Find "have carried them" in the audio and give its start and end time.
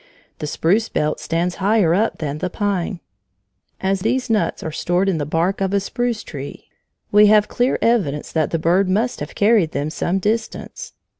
9.19-9.91